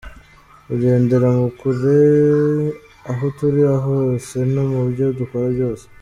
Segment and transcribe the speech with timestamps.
[0.65, 1.95] –Kugendera mu kuri
[3.11, 5.83] aho turi hose no mubyo dukora byose;